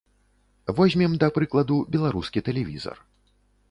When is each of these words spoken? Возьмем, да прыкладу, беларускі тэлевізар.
Возьмем, 0.79 1.13
да 1.25 1.31
прыкладу, 1.37 1.79
беларускі 1.97 2.47
тэлевізар. 2.49 2.97